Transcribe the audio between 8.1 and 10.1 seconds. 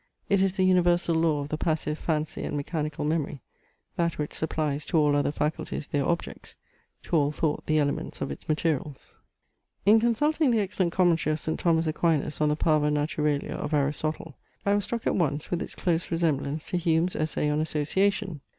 of its materials. In